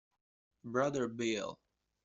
Brother 0.63 1.05
Bill 1.07 1.59